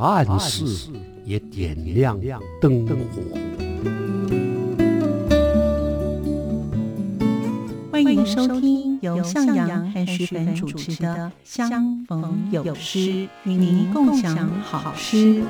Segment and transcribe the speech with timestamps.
[0.00, 0.64] 暗室
[1.26, 2.18] 也点亮
[2.58, 2.94] 灯火。
[7.92, 12.98] 欢迎收听由向阳和徐凡主持的《相逢有诗》，
[13.44, 15.42] 与您共享好诗。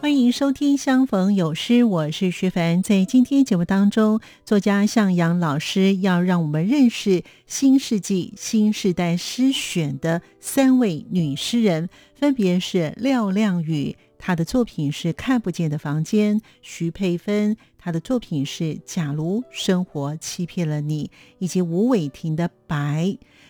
[0.00, 2.82] 欢迎收听《相逢有诗》，我是徐凡。
[2.82, 11.88] 在今天节目当中，作家向阳老师要让我们认识新世纪新时代诗选的三位女诗人，
[12.24, 21.04] 分别是廖亮宇，他的作品是《看不见的房间》；徐佩芬，她的作品是《假如生活欺骗了你》；
[21.38, 23.04] 以及吴伟婷的《白》。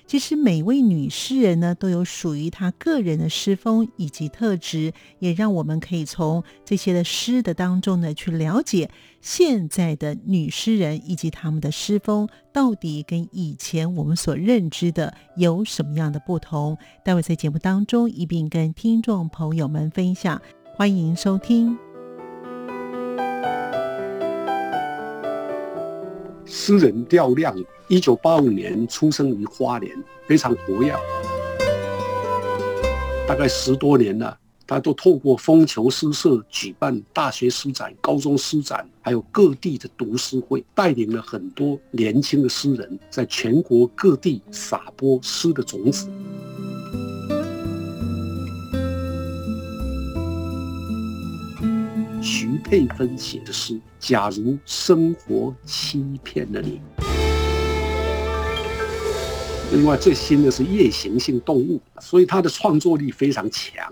[0.08, 16.76] 其实每位女诗人呢，都有属于她个人的诗风以及特质，也让我们可以从这些的诗的当中呢，去了解现在的女诗人以及他们的诗风到底跟以前我们所认知的有什么样的不同。
[17.04, 20.42] 待会在节目当中一并跟听众朋友们分享，
[20.76, 21.83] 欢迎收听。
[26.46, 27.56] 诗人廖亮，
[27.88, 30.94] 一九八五年出生于花莲，非常活跃。
[33.26, 46.08] 大概十多年了，他都透过风球诗社举办大学诗展、高中诗展，还有各地的读诗会，带领了很多年轻的诗人，在全国各地撒播诗的种子。
[52.64, 56.80] 佩芬写的诗《假如生活欺骗了你》。
[59.70, 63.84] 另外最新的是夜行性动物，所以他的创作力非常强。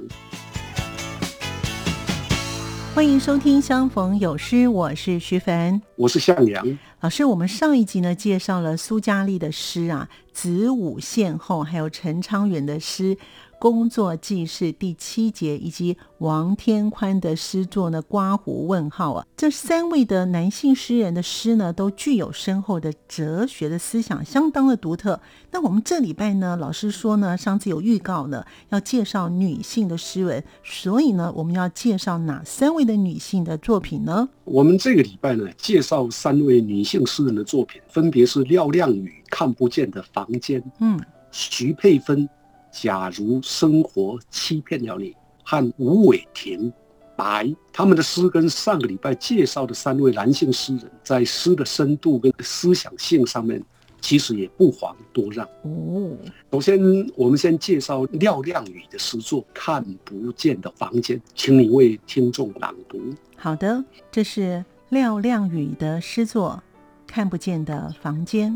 [2.94, 7.26] 欢迎收听《相逢有诗》，我是徐凡，我是向阳老师。
[7.26, 13.18] 我们上一集呢介绍了苏嘉丽的诗啊，《子午线后》，还有陈昌元的诗。
[13.62, 18.02] 工作记事第七节，以及王天宽的诗作呢？
[18.02, 19.24] 刮胡问号啊！
[19.36, 25.20] 这三位的男性诗人的诗呢，都具有深厚的哲学的思想，相当的独特。
[25.52, 34.28] 那我们这礼拜呢，老师说呢，上次有预告呢，要介绍女性的诗文，所以呢，我们要介绍哪三位的女性的作品呢？
[34.42, 40.98] 我们这个礼拜呢，介绍三位女性诗人的作品，分别是廖亮宇《看不见的房间》，嗯，
[41.30, 42.28] 徐佩芬。
[42.72, 46.72] 假如生活欺骗了你，和吴伟霆、
[47.16, 53.62] 白他们的诗，跟上个礼拜介绍的三位男性诗人，在诗的深度跟思想性上面，
[54.00, 55.46] 其实也不遑多让。
[55.64, 56.16] 哦，
[56.50, 56.80] 首先
[57.14, 62.98] 我们先介绍廖亮宇的诗作《看不见的房间》，请你为听众朗读。
[63.36, 66.62] 好的，这是廖亮宇的诗作
[67.08, 68.50] 《看不见的房间》。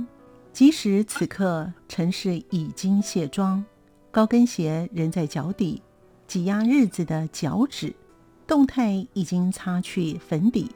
[0.52, 3.62] 即使此刻城市已经卸妆。
[4.16, 5.82] 高跟鞋仍在脚底，
[6.26, 7.94] 挤压日子的脚趾，
[8.46, 10.70] 动态已经擦去粉底，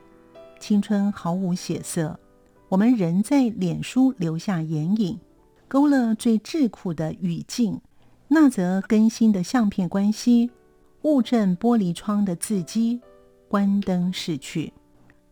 [0.58, 2.20] 青春毫无血色。
[2.68, 5.18] 我们仍在脸书留下眼影，
[5.68, 7.80] 勾勒最智库的语境。
[8.28, 10.50] 那则更新的相片关系，
[11.00, 13.00] 误证玻璃窗的字迹。
[13.48, 14.74] 关灯逝去，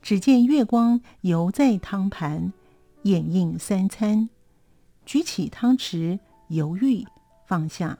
[0.01, 2.55] 只见月光犹在汤盘，
[3.03, 4.31] 掩映三餐。
[5.05, 6.19] 举起汤匙，
[6.49, 7.05] 犹豫。
[7.49, 7.99] 放下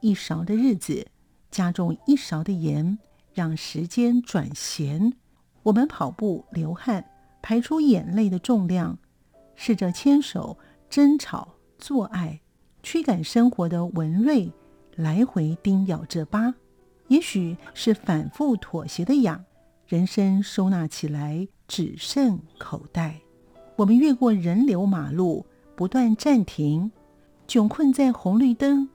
[0.00, 1.06] 一勺的日子，
[1.52, 2.98] 加重一勺的盐，
[3.32, 5.12] 让时间转咸。
[5.62, 7.04] 我们跑步流汗，
[7.40, 8.98] 排出眼泪的重量，
[9.54, 10.58] 试着牵手
[10.90, 12.40] 争吵做爱，
[12.82, 14.50] 驱赶生活的文瑞，
[14.96, 16.52] 来回叮咬着疤。
[17.06, 19.44] 也许是反复妥协的痒，
[19.86, 23.20] 人生收纳起来只剩口袋。
[23.76, 25.46] 我们越过人流马路，
[25.76, 26.90] 不断暂停。
[27.46, 28.88] 窘困在红绿灯，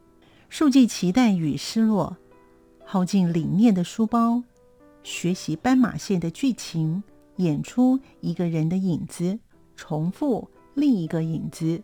[0.49, 2.17] 数记期待与失落，
[2.83, 4.41] 耗尽理念的书包，
[5.03, 7.03] 学习斑马线的剧情，
[7.35, 9.37] 演出一个人的影子，
[9.75, 11.83] 重复另一个影子，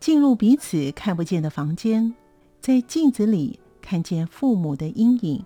[0.00, 2.14] 进入彼此看不见的房间，
[2.60, 5.44] 在镜子里看见父母的阴影，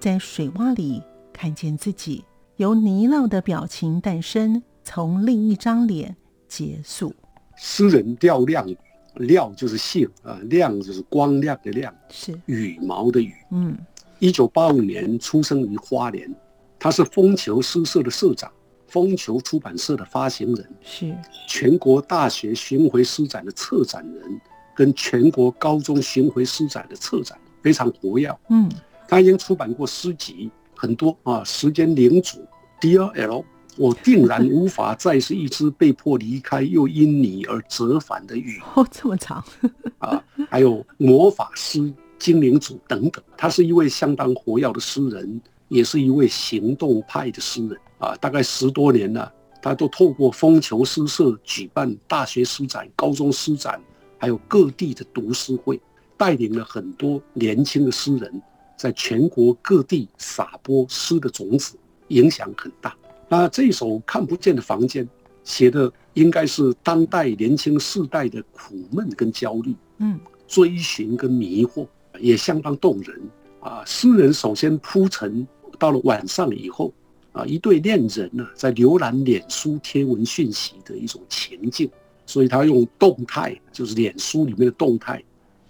[0.00, 1.02] 在水洼里
[1.32, 2.24] 看见自己，
[2.56, 6.16] 由泥淖的表情诞生，从另一张脸
[6.48, 7.14] 结束。
[7.56, 8.66] 诗人掉亮。
[9.16, 13.32] 廖就是性啊，亮就是光亮的亮，是羽毛的羽。
[13.50, 13.76] 嗯，
[14.18, 16.32] 一九八五年出生于花莲，
[16.78, 18.50] 他是风球诗社的社长，
[18.86, 21.16] 风球出版社的发行人，是
[21.48, 24.40] 全国大学巡回诗展的策展人，
[24.74, 28.30] 跟全国高中巡回诗展的策展，非常活跃。
[28.50, 28.70] 嗯，
[29.08, 32.38] 他已经出版过诗集很多啊，《时间领主》
[32.80, 33.44] Dear L。
[33.78, 38.58] 我定然无法再是一只被迫离开又因你而折返的鱼。
[38.74, 39.44] 哦，这么长
[39.98, 40.22] 啊！
[40.50, 43.22] 还有魔法师、精灵组等等。
[43.36, 48.16] 他是一位相当活跃的诗人，也是一位行动派的诗人啊！
[48.20, 49.30] 大概十多年了，
[49.60, 53.80] 他都透过风球诗社举办大学诗展、高中诗展，
[54.18, 55.78] 还有各地的读诗会，
[56.16, 58.42] 带领了很多年轻的诗人，
[58.78, 61.76] 在全国各地撒播诗的种子，
[62.08, 62.96] 影响很大。
[63.28, 65.08] 那这首看不见的房间
[65.42, 71.86] 写的应该是当代年轻世代的苦闷跟焦虑，嗯，追寻跟迷惑
[72.20, 73.20] 也相当动人
[73.60, 73.82] 啊。
[73.84, 75.46] 诗人首先铺陈
[75.78, 76.92] 到了晚上以后
[77.32, 81.90] 啊，一对恋人呢在浏览脸书贴文讯息的一种情境，
[82.26, 85.22] 所以他用动态，就是脸书里面的动态，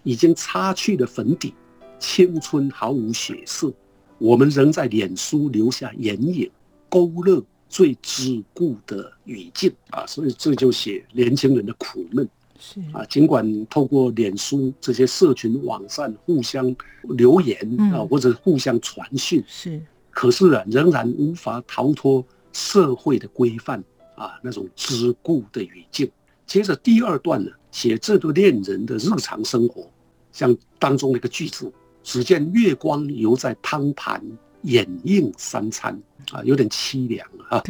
[0.05, 1.55] 已经擦去了粉底，
[1.99, 3.73] 青春毫无血色，
[4.19, 6.50] 我们仍在脸书留下眼影。
[6.97, 12.27] 勾勒最桎梏的语境啊，所以这就写年轻人的苦闷。
[12.59, 17.59] 是啊，尽管透过脸书这些社群网站互相留言
[17.93, 19.79] 啊，或者互相传讯，是，
[20.11, 23.85] 可是啊，仍然无法逃脱社会的规范
[24.15, 26.11] 啊，那种桎梏的语境。
[26.47, 29.87] 接着第二段呢，写这对恋人的日常生活，
[30.33, 31.71] 像当中的一个句子：
[32.03, 34.25] 只见月光游在汤盘。
[34.67, 35.99] 掩映三餐
[36.33, 37.63] 啊，有点凄凉啊。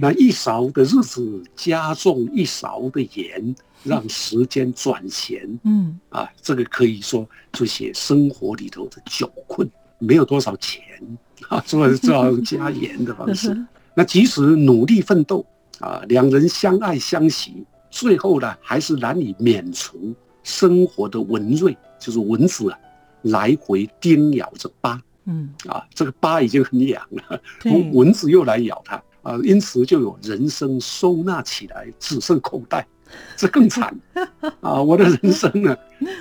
[0.00, 5.58] 那一勺的日子加重一勺的盐，让时间转闲。
[5.64, 9.68] 嗯啊，这个可以说就写生活里头的窘困，
[9.98, 10.82] 没有多少钱
[11.48, 13.56] 啊，所以只好用加盐的方式。
[13.94, 15.44] 那即使努力奋斗
[15.80, 22.78] 啊，两人相爱相惜，最后呢，还是难以免除生活的蚊蚋，就是蚊子啊，
[23.22, 25.00] 来回叮咬着疤。
[25.26, 32.86] 嗯啊，这个疤已经很痒了，蚊蚊子又来咬它啊，因此就有人生收纳起来只剩口袋，
[33.36, 33.94] 这更惨
[34.60, 34.82] 啊！
[34.82, 35.76] 我的人生呢，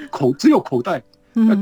[0.09, 1.03] 口只有口袋，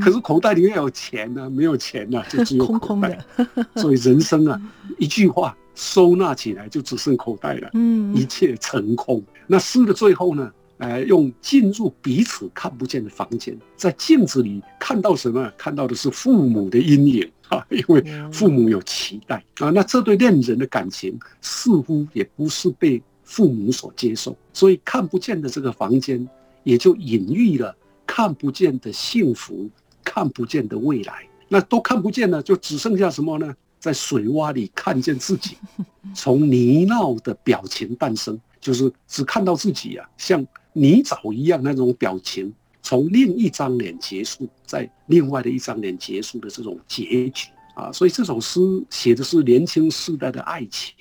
[0.00, 3.18] 可是口袋里面有钱呢，没有钱呢，就只有空空的。
[3.76, 4.60] 所以人生啊，
[4.98, 9.22] 一句话收纳起来就只剩口袋了，嗯，一切成空。
[9.46, 10.50] 那诗的最后呢？
[10.82, 15.48] 呃，用进入彼此看不见的房间，在镜子里看到什么？
[15.56, 18.02] 看到的是父母的阴影啊， 因为
[18.32, 19.70] 父母有期待啊。
[19.70, 26.28] 那这对恋人的感情似乎也不是被父母所接受，所以看不见的这个房间
[26.64, 27.72] 也就隐喻了
[28.04, 29.70] 看不见的幸福，
[30.02, 31.24] 看不见的未来。
[31.48, 33.54] 那都看不见了，就只剩下什么呢？
[33.78, 35.56] 在水洼里看见自己，
[36.12, 40.44] 从泥淖的表情诞生，就是只看到自己啊，像。
[40.72, 42.52] 泥沼一样那种表情，
[42.82, 48.60] 从另一张脸结束，在另外的一张脸结束的这种结局啊，所以这首诗
[48.90, 50.94] 写的是年轻时代的爱情、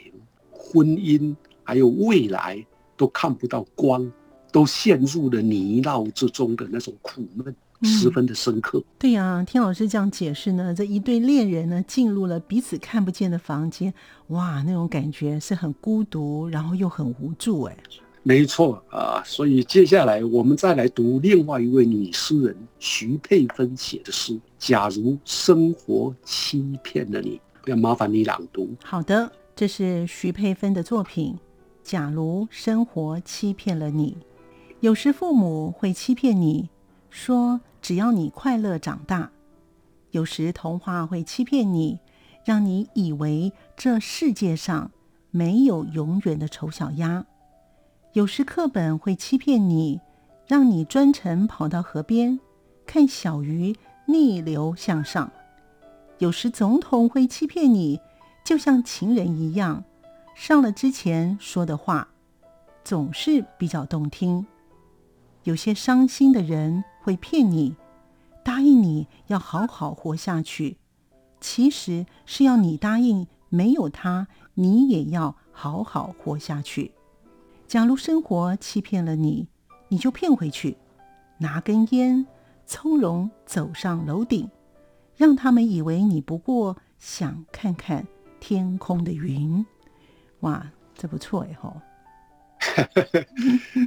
[0.52, 2.64] 婚姻，还有未来
[2.96, 4.12] 都看不到光，
[4.52, 8.84] 都陷入了泥淖之中的那种苦闷，十分的深刻。
[9.00, 13.94] 对呀，听老师这样解释呢，这一对恋人呢进入了彼此看不见的房间，
[14.28, 17.78] 哇，那种感觉是很孤独，然后又很无助，哎。
[18.24, 28.70] 没错啊，所以接下来我们再来读另外一位女诗人徐佩芬写的诗《假如生活欺骗了你》，要麻烦你朗读。
[28.84, 31.34] 好的，这是徐佩芬的作品
[31.84, 34.18] 《假如生活欺骗了你》。
[34.82, 36.70] 有时父母会欺骗你，
[37.10, 39.32] 说只要你快乐长大；
[40.12, 41.98] 有时童话会欺骗你，
[42.46, 44.92] 让你以为这世界上
[45.32, 47.26] 没有永远的丑小鸭。
[48.14, 50.02] 有时课本会欺骗你，
[50.46, 52.38] 让你专程跑到河边
[52.86, 53.74] 看小鱼
[54.06, 55.32] 逆流向上；
[56.18, 58.02] 有时总统会欺骗你，
[58.44, 59.86] 就像情人一样，
[60.36, 62.10] 上了之前说的话
[62.84, 64.46] 总是比较动听。
[65.44, 67.78] 有些伤心的人会骗你，
[68.44, 70.76] 答应你要好好活下去，
[71.40, 76.92] 其实是要你答应没有他你也要好好活下去。
[77.72, 79.48] 假如生活欺骗了你，
[79.88, 80.76] 你就骗回去，
[81.38, 82.28] 拿根烟，
[82.66, 84.50] 从容走上楼顶，
[85.16, 88.06] 让他们以为你不过想看看
[88.42, 89.66] 天空的云。
[90.42, 91.82] 哇，这不错哎吼！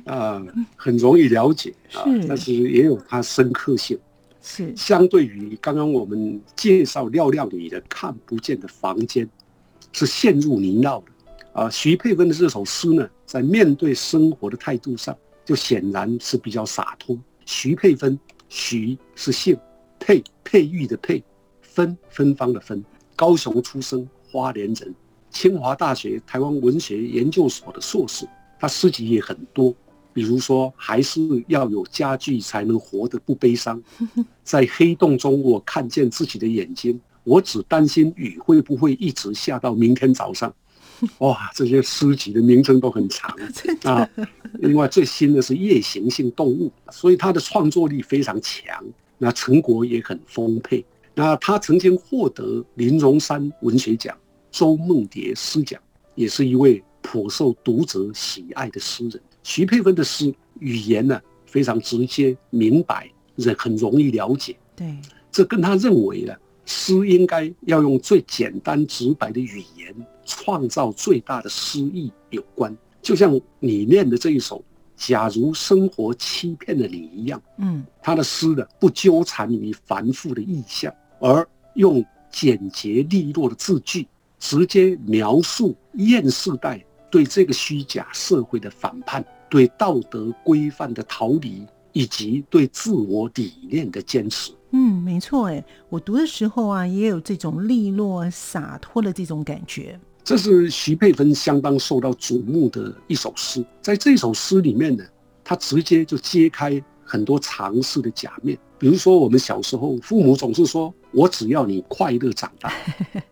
[0.10, 0.42] 啊，
[0.76, 3.98] 很容易了解啊，但是也有它深刻性。
[4.40, 9.28] 是相对于刚刚我们介绍廖亮宇的看不见的房间，
[9.92, 11.10] 是陷入泥淖的。
[11.54, 17.16] 啊，徐佩芬的这首诗呢，在面对生活的态度上，就显然是比较洒脱。
[17.46, 18.18] 徐佩芬，
[18.48, 19.56] 徐是姓，
[20.00, 21.22] 佩佩玉的佩，
[21.62, 22.84] 芬芬芳的芬，
[23.14, 24.92] 高雄出生，花莲人，
[25.30, 28.26] 清华大学台湾文学研究所的硕士。
[28.58, 29.72] 他诗集也很多，
[30.12, 33.80] 比如说，还是要有家具才能活得不悲伤。
[34.42, 40.52] 在黑洞中，我看见自己的眼睛，我只担心雨会不会一直下到明天早上。
[41.18, 43.34] 哇，这些诗集的名称都很长
[43.84, 44.08] 啊！
[44.54, 48.84] 另外最新的是夜行性动物，所以他的创作力非常强，
[49.18, 50.84] 那成果也很丰沛。
[51.14, 54.16] 那他曾经获得林荣山文学奖、
[54.50, 55.80] 周梦蝶诗奖，
[56.14, 59.20] 也是一位颇受读者喜爱的诗人。
[59.42, 64.56] 徐佩芬的诗语言呢非常直接明白，人很容易了解。
[64.74, 64.96] 对，
[65.30, 66.34] 这跟他认为呢，
[66.64, 69.94] 诗应该要用最简单直白的语言。
[70.24, 74.58] 创造最大的诗意有关，就像你念的这一首
[74.96, 84.06] 《假如生活欺骗了你》一样，嗯，他的诗呢不纠缠于繁复的意象，而用简洁利落的字句，
[84.38, 94.52] 直接描述厌世代对这个虚假社会的反叛，对道德规范的逃离，以及对自我理念的坚持。
[94.70, 99.98] 嗯，没错，哎，我读的时候啊，也有这种利落洒脱的这种感觉。
[100.24, 105.04] 这是徐佩芬相当受到瞩目的一首诗，在这首诗里面呢，
[105.44, 108.58] 他直接就揭开很多常识的假面。
[108.76, 112.70] 比如说，我们小时候，父母总是说：“我只要你快乐长大。”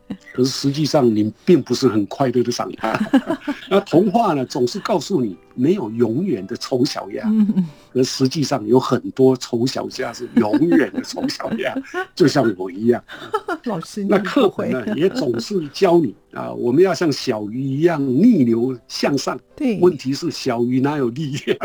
[0.32, 2.98] 可是实际上，你并不是很快乐的长大。
[3.68, 7.30] 那童话呢，总是告诉你没有永远的丑小鸭，
[7.92, 11.74] 而实际上有很多丑小鸭是永远的丑小鸭，
[12.14, 13.02] 就像我一样。
[13.64, 19.38] 老师，那课本呢，也总是教你啊，我们要像小鱼一样逆流向上。
[19.54, 21.58] 对，问题是小鱼哪有力量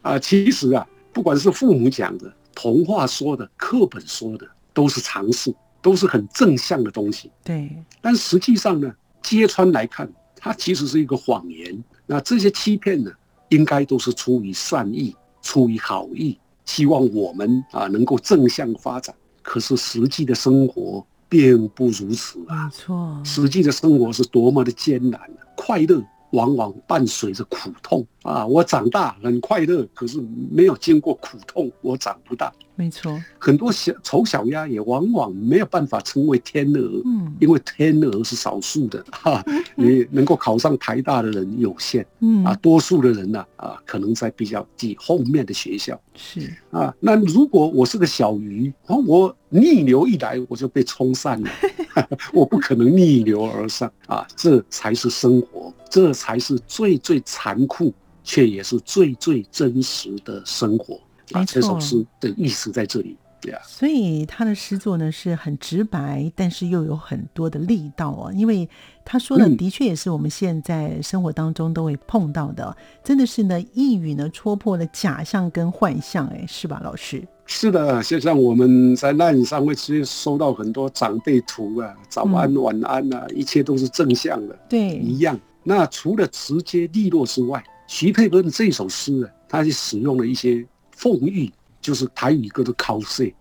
[0.00, 0.18] 啊？
[0.18, 5.54] 其实啊，不管是父母讲的、童话说的、课本说的，都是常识。
[5.82, 7.74] 都是很正向的东西，对。
[8.02, 11.82] 但实际上呢，揭穿来看，它其实是一个谎言。
[12.04, 13.10] 那这些欺骗呢，
[13.48, 19.14] 应该都是出于善意，出于好意，希望我们啊能够正向发展。
[19.40, 23.22] 可是实际的生活并不如此啊，没错。
[23.24, 26.04] 实际的生活是多么的艰难啊，快乐。
[26.32, 28.46] 往往伴随着苦痛啊！
[28.46, 30.20] 我长大很快乐，可是
[30.50, 32.52] 没有经过苦痛，我长不大。
[32.76, 39.44] 没错，很多小丑小鸭也往往没有办法成为天鹅，嗯，因为天鹅是少数的哈，
[39.76, 46.94] 你能够考上台大的人有限，嗯啊，多数的人呢啊，可能在比较低后面的学校是啊。
[47.00, 51.50] 那如果我是个小鱼，哦，我逆流一来我就被冲散了，
[52.32, 54.26] 我不可能逆流而上啊！
[54.34, 55.70] 这才是生活。
[55.90, 57.92] 这才是最最残酷，
[58.24, 60.98] 却也是最最真实的生活。
[61.32, 63.16] 啊，这首诗的意思在这里。
[63.42, 68.30] 对啊，所以他的诗作呢是很直白，但是又有很多的力道哦。
[68.34, 68.68] 因为
[69.02, 77.26] 他说的的确也是我们现在生活当中都会碰到的，真的是呢一语呢戳破了假象跟幻象，哎，是吧，老师？
[77.46, 85.40] 是的，就像我们在那上会直接收到很多长辈图啊，早安、晚安啊，一切都是正向的，对，一样。
[85.70, 90.66] 那除了直接利落之外，徐佩芬的这首诗啊，他是使用了一些
[90.98, 91.48] 讽喻，
[91.80, 93.32] 就是台语歌的 cos，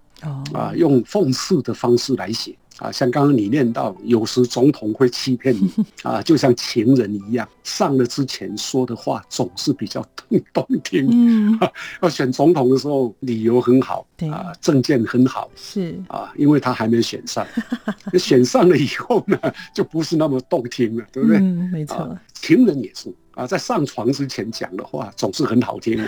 [0.53, 2.55] 啊，用讽刺的方式来写。
[2.79, 5.69] 啊，像刚刚你念到，有时总统会欺骗你
[6.03, 11.07] 啊，就像情人一样，上了之前说的话总是比较动动听。
[11.12, 11.59] 嗯，
[12.01, 17.45] 要 选总统的时候，理由很好，对啊，证件很好，是啊，因为他还没选上，
[18.17, 19.38] 选上了以后呢，
[19.75, 21.38] 就不是那么动听了，对不对？
[21.38, 22.17] 嗯，没错。
[22.33, 26.05] 情人也是啊，在上床之前讲的话总是很好听的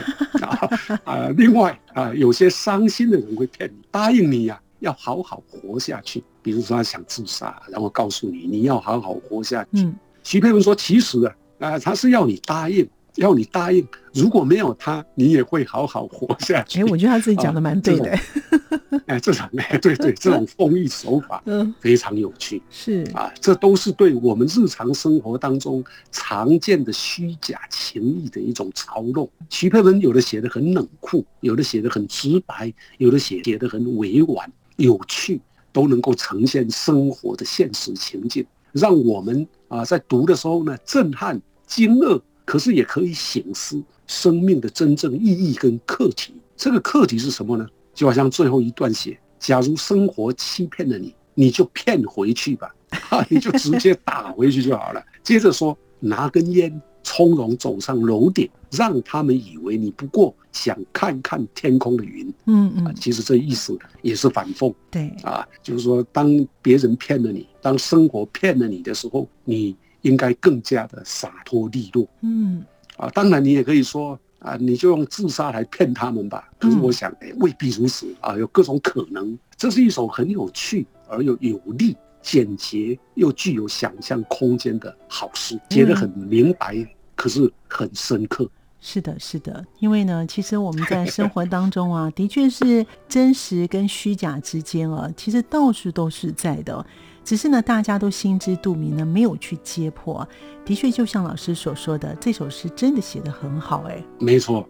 [0.48, 0.70] 啊
[1.04, 1.28] 啊。
[1.36, 4.58] 另外啊，有些伤心的人会骗你，答应你呀。
[4.82, 6.24] 要好好活下去。
[6.44, 9.84] 比如说他想自杀，然后告诉你你要好好活下去。
[9.84, 18.12] 嗯，徐佩文说：“其实啊，啊，他是要你答应，要你答应，如果没有他，你也会好好活下去。”哎，我觉得他自己讲的蛮对的。
[19.06, 22.62] 哎，这种哎，对对，这种讽喻手法，嗯，非常有趣。
[22.70, 29.30] 是啊，这都是对我们日常生活当中常见的虚假情谊的一种嘲弄。
[29.50, 34.52] 徐佩文有的写的很冷酷，有的写的很直白，有的写写的很委婉。
[34.82, 35.40] 有趣
[35.72, 46.34] 都能够呈现生活的现实情境，让我们啊在读的时候呢震撼、惊愕，可是也可以醒思生命的真正意义跟课题。
[46.58, 47.68] 这个课题是什么呢？
[47.94, 52.74] 就好像最后一段写：假如生活欺骗了你，你就骗回去吧。
[53.30, 55.02] 你就直接打回去就好了。
[55.24, 62.34] 接着说，拿根烟，从容走上楼顶，让他们以为你不过想看看天空的云。
[62.48, 64.74] 嗯嗯，其实这意思也是反讽。
[64.90, 72.06] 对啊，就是说，当别人骗了你，当生活骗了你的时候，你应该更加的洒脱利落。
[72.22, 72.64] 嗯，
[72.98, 76.50] 啊，当然你也可以说啊，你就用自杀来骗他们吧。
[76.60, 79.38] 可是我想，哎，未必如此啊，有各种可能。
[79.56, 81.96] 这是一首很有趣而又有力。
[82.22, 86.76] 简洁又具有想象空间的好诗，写得很明白，
[87.16, 88.50] 可是很深刻。
[88.84, 96.84] 是的，是的，因为呢，其实我们在生活当中啊， 的确是真实跟虚假之间啊，其实到处都是在的，
[97.24, 100.28] 只是呢，大家都心知肚明呢，没有去揭破。
[100.66, 104.68] 的确，就像老师所说的，这首诗真的写得很好，哎，没错。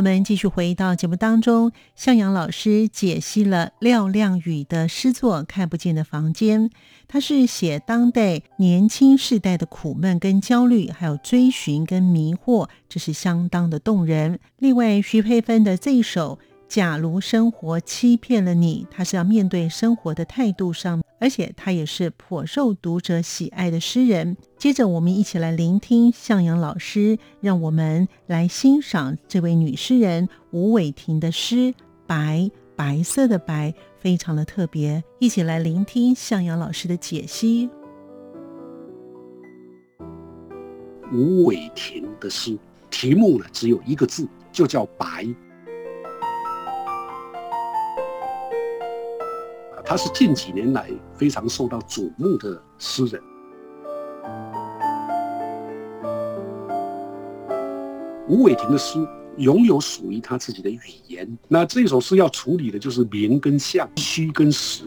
[0.00, 1.72] 我们继续回到节目当中。
[1.94, 6.70] 向阳老师解析了廖亮宇的诗作《看不见的房间》，
[7.06, 14.40] 他是写当代年轻世代的苦闷跟焦虑，还有追寻跟迷惑，这是相当的动人。
[14.56, 16.38] 另外，徐佩芬的这一首。
[16.70, 24.36] 假如生活欺骗了你，他是要面对生活的态度上，而且他也是颇受读者喜爱的诗人。
[24.56, 31.56] 接着，我们一起来聆听向阳老师，让我们来欣赏这位女诗人吴伟婷的诗
[32.06, 32.38] 《白》，
[32.76, 35.02] 白色的白，非常的特别。
[35.18, 37.68] 一起来聆听向阳老师的解析。
[41.12, 42.56] 吴伟婷的诗
[42.90, 45.26] 题目呢，只有一个字，就叫白。
[49.90, 53.20] 他是近几年来非常受到瞩目的诗人。
[58.28, 59.04] 吴伟霆的诗
[59.38, 61.28] 拥有属于他自己的语言。
[61.48, 64.84] 那这首诗要处理的就是名跟相、虚跟实。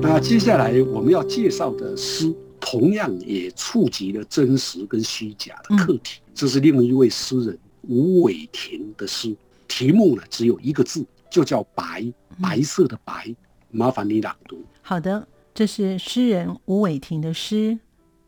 [0.00, 6.20] 那接下来我们要介绍的诗，同样也触及了真实跟虚假的课题。
[6.32, 7.58] 这是另一位诗人
[7.88, 9.34] 吴伟霆的诗。
[9.76, 12.04] 题目呢只有一个字，就叫白，
[12.40, 13.34] 白色的白。
[13.72, 14.64] 麻烦你朗读。
[14.82, 17.76] 好的，这是诗人吴伟霆的诗。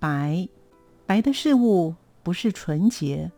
[0.01, 0.49] 白，
[1.07, 3.31] 白的事物不是纯洁，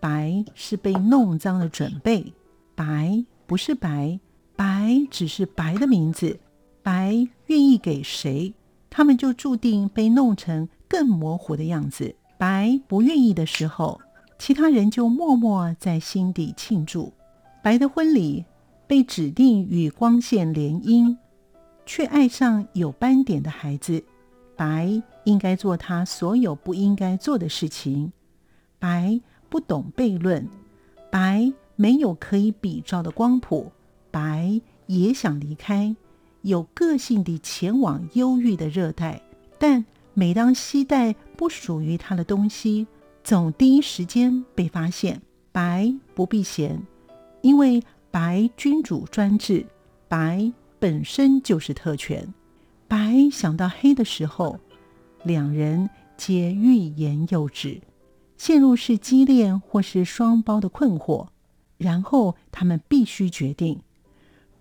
[0.00, 2.32] 白是被弄脏的准备。
[2.74, 4.18] 白不是白，
[4.56, 6.40] 白只是白的名字。
[6.82, 8.52] 白愿意给谁，
[8.90, 12.16] 他们就注定被弄成更模糊的样子。
[12.36, 14.00] 白不愿意的时候，
[14.40, 17.12] 其他人就默默在心底庆祝。
[17.64, 18.44] 白的婚礼
[18.86, 21.16] 被指定与光线联姻，
[21.86, 24.04] 却爱上有斑点的孩子。
[24.54, 28.12] 白应该做他所有不应该做的事情。
[28.78, 30.46] 白不懂悖论，
[31.10, 33.72] 白没有可以比照的光谱。
[34.10, 35.96] 白也想离开，
[36.42, 39.22] 有个性地前往忧郁的热带，
[39.58, 42.86] 但每当期待不属于他的东西，
[43.22, 45.22] 总第一时间被发现。
[45.50, 46.78] 白不避嫌。
[47.44, 49.66] 因为白君主专制，
[50.08, 52.32] 白本身就是特权。
[52.88, 54.58] 白想到黑的时候，
[55.24, 57.82] 两人皆欲言又止，
[58.38, 61.26] 陷入是激烈或是双胞的困惑。
[61.76, 63.78] 然后他们必须决定，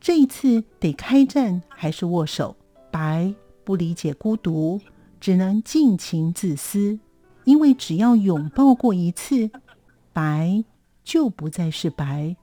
[0.01, 2.53] 这一次得开战还是握手。
[2.91, 4.81] 白不理解孤独，
[5.21, 6.99] 只能尽情自私，
[7.45, 9.49] 因为只要拥抱过一次，
[10.11, 10.65] 白
[11.01, 12.35] 就不再是白。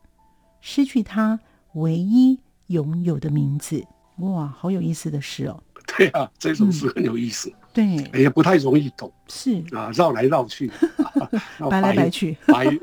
[0.60, 1.38] 失去他
[1.74, 3.84] 唯一拥有的名字，
[4.18, 5.62] 哇，好有意思的事哦！
[5.96, 9.62] 对啊，这首诗很有意思，对，也不太容易懂，是。
[9.72, 10.70] 啊，绕来绕去，
[11.70, 12.78] 白来白去，白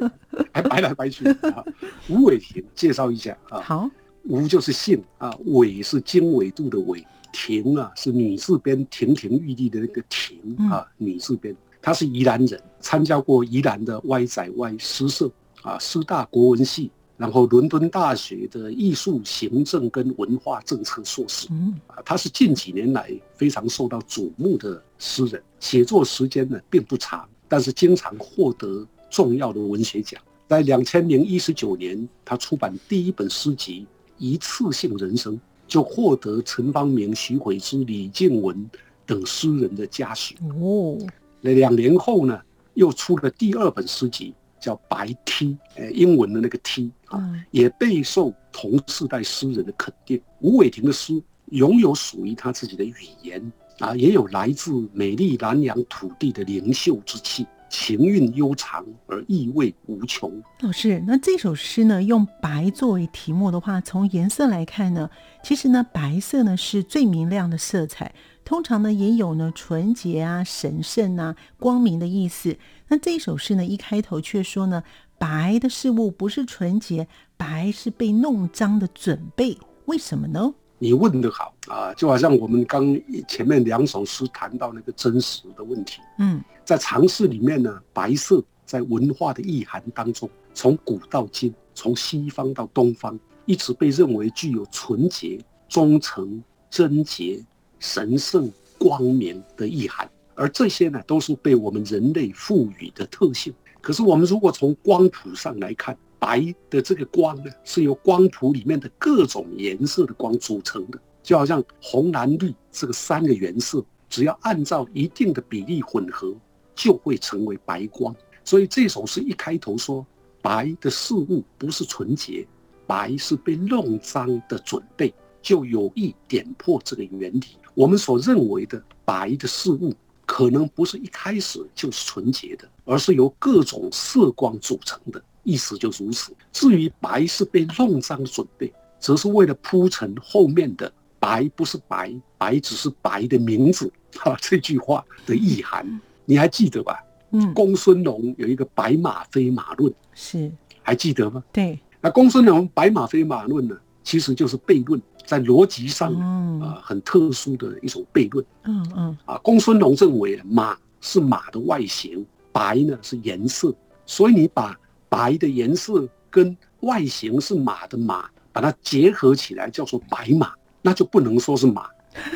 [0.52, 1.26] 还白来白去。
[1.30, 1.64] 啊。
[2.10, 3.90] 吴伟霆介绍一下啊，好，
[4.26, 10.38] 吴就是姓啊，伟是经纬度的伟，亭啊是女字边亭亭玉立的那个亭
[10.70, 16.92] 啊，女字边，他是宜兰人，参加过宜兰的歪仔歪诗社啊，师大国文系。
[17.18, 21.48] 然后，伦敦大学的艺术行政跟文化政策硕士，
[21.88, 25.42] 啊，他是近几年来非常受到瞩目的诗人。
[25.60, 30.22] 写作时间呢并不长，但是经常获得重要的文学奖。
[30.48, 33.82] 在两千零一十九年，他出版第一本诗集
[34.20, 38.70] 《一次性人生，就获得陈方明、徐悔之、李静文
[39.08, 40.36] 等诗人的嘉许。
[40.62, 40.96] 哦，
[41.42, 42.40] 那两年后呢，
[42.76, 50.22] 又出了第二本诗集，叫《白 T》，呃，英文的那个 T 啊，也备受同世代诗人的肯定。
[50.40, 57.46] 吴伟霆的诗拥有属于他自己的语言啊，也有来自美丽南洋土地的灵秀之气。
[57.70, 60.32] 情韵悠长而意味无穷。
[60.62, 65.10] 老师，那这首诗呢，用白作为题目的话，从颜色来看呢，
[65.44, 68.14] 其实呢，白色呢是最明亮的色彩，
[68.46, 72.58] 通常呢也有呢纯洁啊、神圣啊、光明的意思。
[72.88, 74.84] 那这首诗呢，一开头却说呢，
[75.18, 79.58] 白的事物不是纯洁，白是被弄脏的准备。
[79.86, 80.54] 为什么呢？
[80.80, 86.02] 你问得好啊，就好像我们刚前面两首诗谈到那个真实的问题。
[86.20, 86.42] 嗯。
[86.64, 97.42] 在常识里面呢，白色在文化的意涵当中，从古到今，从西方到东方，一直被认为具有纯洁、忠诚、贞洁、
[97.80, 100.10] 神圣、光明的意涵。
[100.36, 103.54] 而这些呢，都是被我们人类赋予的特性。
[103.80, 116.36] 可是，我们如果从光谱上来看，白的这个光呢，是由光谱里面的各种颜色的光组成的，就好像红、蓝、绿这个三个颜色，只要按照一定的比例混合。
[116.80, 120.06] 就会成为白光，所以这首诗一开头说
[120.44, 122.48] ：“白的事物不是纯洁，
[122.86, 127.46] 白是被弄脏的准备。”就有意点破这个原理。
[127.74, 129.92] 我们所认为的白的事物，
[130.24, 135.20] 可能不是一开始就是纯洁的，而是由各种色光组成的。
[135.48, 136.34] 意思就如此。
[136.52, 145.88] 至于白是被弄脏的准备，则是为了铺陈后面的“白不是白，白只是白的名字”哈这句话的意涵。
[146.26, 147.02] 你还记得吧？
[147.32, 151.42] 嗯，公孙龙有一个白马非马论，是还记得吗？
[151.54, 156.14] 对，那公孙龙白马非马论呢，其实就是悖论，在逻辑上
[156.60, 158.46] 啊很特殊的一种悖论。
[158.66, 163.74] 嗯嗯，啊，公孙龙认为马是马的外形，白呢是颜色，
[164.06, 164.78] 所以你把
[165.10, 171.88] 白的颜色跟外形是马的马，把它结合起来叫做白马，那就不能说是马。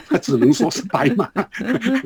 [0.08, 1.28] 它只能说是白马，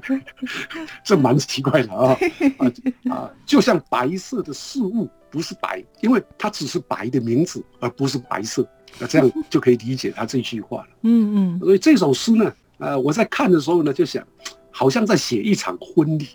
[1.04, 2.18] 这蛮奇怪的啊
[2.58, 2.72] 啊
[3.12, 3.30] 啊！
[3.46, 8.66] 就像白色的事物不是白，因为它只是白的名字，而不是白色。
[8.98, 10.88] 那这样就可以理解他这句话了。
[11.02, 11.60] 嗯嗯。
[11.60, 14.26] 所以这首诗呢，呃，我在看的时候呢，就想，
[14.72, 16.30] 好像在写一场婚礼，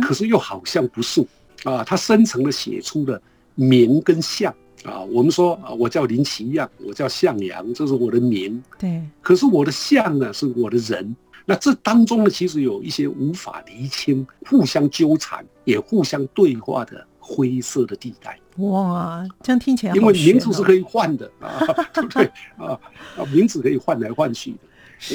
[0.00, 1.20] 可是又好像不是
[1.64, 1.84] 啊。
[1.84, 3.20] 他深层的写出了
[3.60, 4.54] 名跟相。
[4.84, 8.62] 啊，我们说啊，我叫林奇样，我叫向阳，这是我的名。
[8.78, 9.02] 对。
[9.20, 11.14] 可是我的相呢，是我的人。
[11.44, 18.38] 那这当中呢，其实有一些无法厘清、互相纠缠、也互相对话的灰色的地带。
[18.56, 21.60] 哇，这样听起来因为名字是可以换的啊，
[21.92, 22.24] 对不对
[22.56, 22.78] 啊？
[23.18, 24.58] 啊，名字可以换来换去的。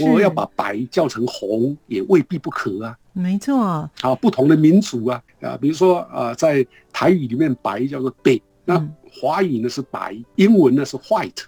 [0.02, 2.98] 我要把白叫成红，也未必不可啊。
[3.14, 3.90] 没错。
[4.02, 8.42] 啊，不同的民族啊啊，比如说啊，在台语里面，白叫做北。
[8.66, 11.44] 那华语呢是白，英文呢是 white，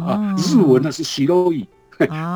[0.00, 1.68] 啊，日文呢是 s h i r o i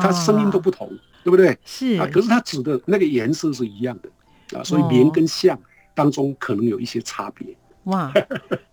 [0.01, 0.87] 它声音都不同，
[1.23, 1.57] 对不对？
[1.65, 5.59] 是啊，可是它指的那个颜色是一样的，啊，所以名跟相
[5.95, 7.47] 当中可能有一些差别。
[7.87, 8.11] 哇，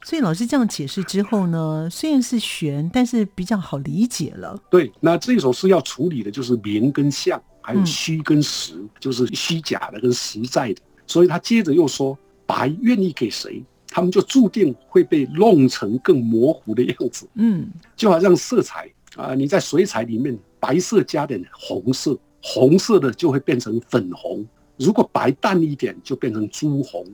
[0.05, 4.57] 所以老师这样解释之后呢，虽然是玄，但是比较好理解了。
[4.71, 10.83] 对，那这首诗要处理的就是名跟相，还有虚跟实，就是虚假的跟实在的。
[11.07, 13.63] 所以他接着又说，白愿意给谁？
[13.89, 24.45] 他们就注定会被弄成更模糊的样子，嗯，就好像色彩啊，你在水彩里面，白色加点红色，红色的就会变成粉红；
[24.77, 27.05] 如果白淡一点，就变成朱红；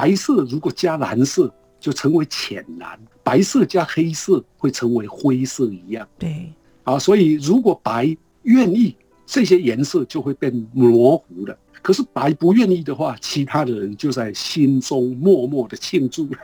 [0.00, 6.08] 白色如果加蓝色，就成为浅蓝；白色加黑色会成为灰色一样。
[6.18, 6.50] 对，
[6.84, 11.54] 啊，所以如果白愿意，这些颜色就会变模糊了。
[11.82, 16.38] 可是白不愿意的话，其他的人就在心中默默的庆祝了，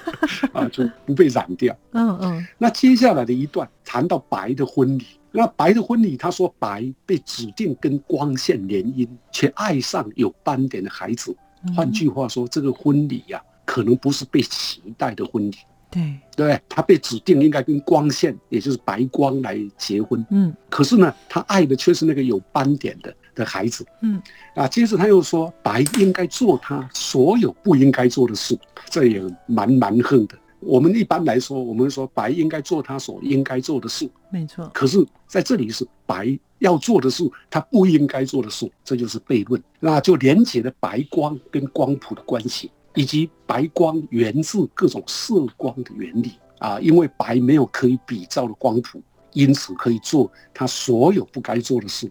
[0.54, 1.76] 啊，就不被染掉。
[1.92, 2.46] 嗯嗯。
[2.56, 11.36] 那接下来的一段谈到白的婚礼，那白的婚礼，他说白被指定跟光线联姻，却爱上有斑点的孩子。
[11.74, 15.56] 换句话说，这个婚礼呀，可能不是被期待的婚礼。
[15.90, 20.26] 对对，他被指定应该跟光线，也就是白光来结婚。
[20.30, 20.52] 嗯。
[20.68, 23.14] 可是呢，他爱的却是那个有斑点的。
[23.36, 24.22] 的孩子，嗯，
[24.54, 28.56] 啊，接着他又说，白应该做他所有不应该做的事，
[28.88, 30.38] 这也蛮蛮横的。
[30.60, 34.70] 我们一般来说，我们说白应该做他所应该做的事，没错。
[34.72, 39.62] 可是在这里是白要做的事，他不应该做的事，这就是悖论。
[39.78, 49.00] 那就连接了白光跟光谱的关系，以及白光源自各种色光的原理啊，因为白没有可以比照的光谱。
[49.34, 52.08] 因此可以做他所有不该做的事。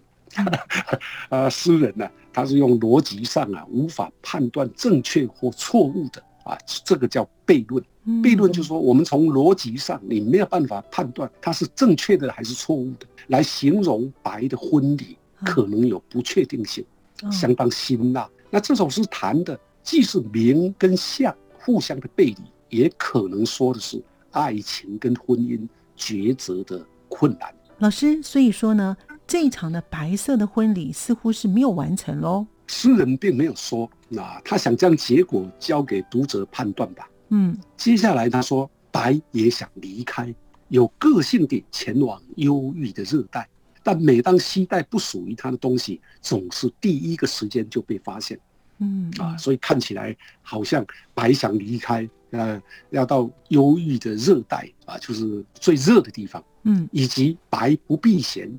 [1.30, 7.82] 啊，诗人呢，他是用逻辑上啊无法判断正确或错误的啊，这个叫悖论。
[8.22, 16.84] 悖论就是说，我们从逻辑上你没有办法判断它是正确的还是错误的，来形容白的婚礼可能有不确定性，
[17.30, 18.28] 相当辛辣。
[18.50, 22.36] 那这首诗谈的既是名跟相互相的背离，
[22.78, 27.54] 也可能说的是爱情跟婚姻抉择的困难。
[27.78, 32.46] 老师，所以说呢，这一场的白色的婚礼似乎是没有完成喽。
[32.66, 37.08] 诗人并没有说，那他想将结果交给读者判断吧。
[37.30, 40.32] 嗯，接下来他说，白也想离开，
[40.74, 43.48] 有个性地前往忧郁的热带，
[43.80, 48.36] 但每当期待不属于他的东西，总是第一个时间就被发现。
[48.78, 50.84] 嗯啊，所以看起来好像
[51.14, 52.60] 白想离开，呃，
[52.90, 56.42] 要到忧郁的热带啊，就是最热的地方。
[56.64, 58.52] 嗯，以及白不避嫌，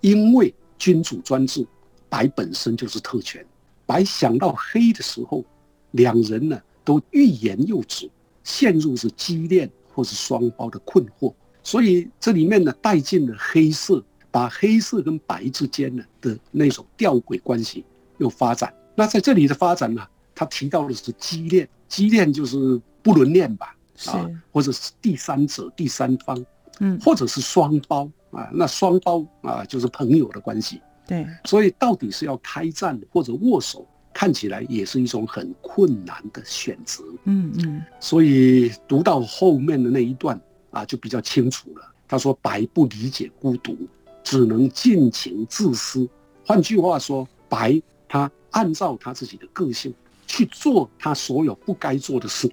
[0.00, 1.64] 因为君主专制，
[2.08, 3.46] 白本身就是特权。
[3.86, 5.44] 白想到黑的时候，
[5.92, 8.10] 两人呢都欲言又止。
[8.42, 17.84] 陷入是畸恋或是双胞的困惑，所以这里面呢带进了黑色，把黑色跟白之间呢的那种吊诡关系
[18.18, 18.72] 又发展。
[18.94, 23.74] 那在这里的发展呢，他提到的是畸恋，畸恋就是不伦恋吧？
[24.06, 26.44] 啊，或者是第三者、第三方，
[26.80, 30.80] 嗯，或者是双胞啊，那双胞啊就是朋友的关系。
[31.06, 33.86] 对，所以到底是要开战或者握手？
[34.12, 40.38] 看起来也是一种很困难的选择，嗯嗯，所以读到后面的那一段
[40.70, 41.82] 啊，就比较清楚了。
[42.08, 43.76] 他说：“白不理解孤独，
[44.24, 46.08] 只能尽情自私。”
[46.44, 49.94] 换句话说，白他按照他自己的个性
[50.26, 52.50] 去做他所有不该做的事，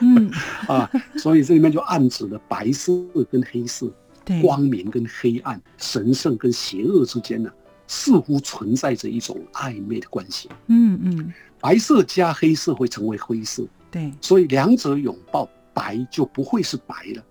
[0.00, 0.30] 嗯
[0.68, 2.92] 啊，所以这里面就暗指了白色
[3.30, 3.90] 跟黑色，
[4.24, 7.50] 对，光明跟黑暗，神圣跟邪恶之间呢。
[7.90, 10.46] 似乎存在着一种暧昧的关系。
[10.66, 13.66] 嗯嗯，白色加黑色会成为灰色。
[13.90, 17.22] 对，所以两者拥抱，白就不会是白了，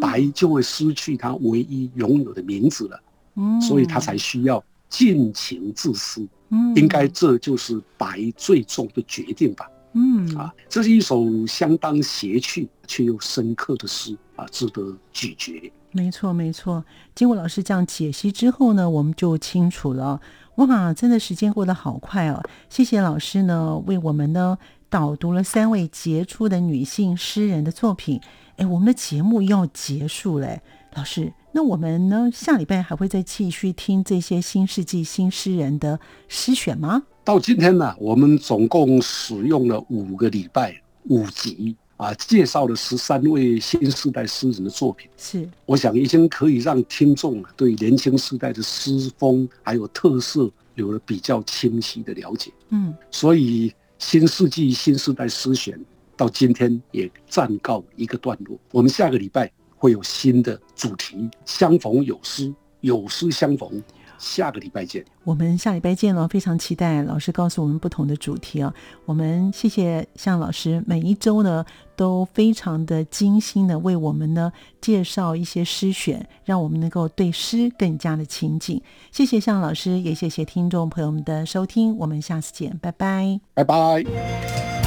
[0.00, 3.00] 白就会失去他唯一拥有的名字了。
[3.36, 6.26] 嗯，所以他才需要尽情自私。
[6.50, 9.70] 嗯，应该这就是白最终的决定吧。
[9.92, 15.72] 嗯啊，这是一首相当邪趣却又深刻的诗啊，值得咀嚼。
[15.92, 16.84] 没错，没错。
[17.14, 20.20] 经过老师这样解析之后呢，我们就清楚了。
[20.56, 22.42] 哇，真的时间过得好快哦！
[22.68, 24.58] 谢谢老师呢，为我们呢
[24.90, 28.20] 导读了三位杰出的女性诗人的作品。
[28.58, 30.60] 哎，我们的节目要结束嘞，
[30.96, 37.04] 老师，那我们呢下礼拜还会再继续听这些新世纪新诗人的诗选吗？
[37.24, 41.76] 到今天呢，我们总共使用了五个礼拜，五集。
[41.98, 52.52] 啊，介绍了十三位新时代诗人的作品，是我想已经可以让听众对年轻时代的诗风还有特色有了比较清晰的了解。
[52.68, 55.76] 嗯，所以新世纪新时代诗选
[56.18, 58.58] 到今天也暂告一个段落。
[58.72, 62.52] 我们下个礼拜会有新的主题，相逢有诗，
[62.82, 63.82] 有诗相逢。
[64.18, 68.74] 下个礼拜见，我们下礼拜见了，非常期待老师告诉我们不同的主题啊。
[69.04, 78.82] 我们谢谢向老师，每一周呢都非常的精心的为我们呢介绍一些诗选，让我们能够对诗更加的亲近。
[79.12, 84.77] 谢谢向老师，也谢谢听众朋友们的收听，我们下次见，拜拜，拜拜。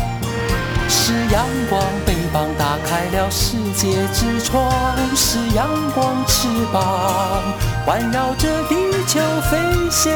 [0.93, 4.69] 是阳光，翅膀打开了世界之窗；
[5.15, 7.41] 是阳光，翅膀
[7.85, 8.75] 环绕着地
[9.07, 9.57] 球飞
[9.89, 10.11] 翔。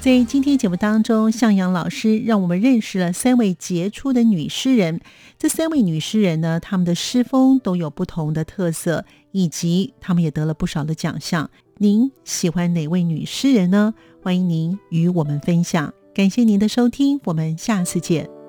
[0.00, 5.00] 在今天节目当中，向阳老师让我们认识了三位杰出的女诗人。
[5.38, 11.50] 这三位女诗人呢，她们的诗风都有不同的特色，以及她们也得了不少的奖项。
[11.78, 13.94] 您喜欢哪位女诗人呢？
[14.20, 15.94] 欢迎您与我们分享。
[16.14, 18.41] 感谢您的收听，我们下次见。